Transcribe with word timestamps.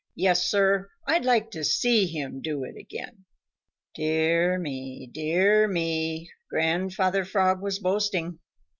Yes, 0.15 0.45
Sir, 0.49 0.89
I'd 1.05 1.25
like 1.25 1.51
to 1.51 1.63
see 1.63 2.07
him 2.07 2.41
do 2.41 2.63
it 2.63 2.75
again!" 2.75 3.25
Dear 3.93 4.57
me, 4.57 5.05
dear 5.05 5.67
me! 5.67 6.31
Grandfather 6.49 7.23
Frog 7.23 7.61
was 7.61 7.77
boasting. 7.77 8.39